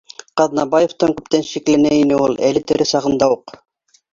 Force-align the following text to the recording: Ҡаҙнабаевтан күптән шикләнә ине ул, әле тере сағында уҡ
Ҡаҙнабаевтан 0.39 1.13
күптән 1.19 1.45
шикләнә 1.49 1.91
ине 1.99 2.17
ул, 2.29 2.35
әле 2.49 2.65
тере 2.73 2.89
сағында 2.95 3.33
уҡ 3.37 3.59